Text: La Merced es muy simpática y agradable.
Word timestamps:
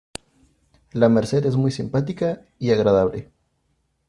La 0.93 1.09
Merced 1.09 1.45
es 1.45 1.55
muy 1.57 1.69
simpática 1.69 2.43
y 2.57 2.71
agradable. 2.71 3.31